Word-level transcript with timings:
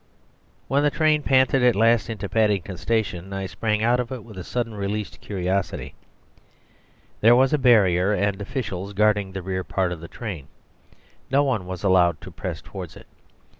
When 0.67 0.81
the 0.81 0.89
train 0.89 1.21
panted 1.21 1.61
at 1.61 1.75
last 1.75 2.09
into 2.09 2.27
Paddington 2.27 2.77
Station 2.77 3.31
I 3.33 3.45
sprang 3.45 3.83
out 3.83 3.99
of 3.99 4.11
it 4.11 4.23
with 4.23 4.35
a 4.39 4.43
suddenly 4.43 4.79
released 4.79 5.21
curiosity. 5.21 5.93
There 7.19 7.35
was 7.35 7.53
a 7.53 7.59
barrier 7.59 8.11
and 8.11 8.41
officials 8.41 8.93
guarding 8.93 9.31
the 9.33 9.43
rear 9.43 9.63
part 9.63 9.91
of 9.91 9.99
the 9.99 10.07
train; 10.07 10.47
no 11.29 11.43
one 11.43 11.67
was 11.67 11.83
allowed 11.83 12.19
to 12.21 12.31
press 12.31 12.63
towards 12.63 12.95
it. 12.95 13.05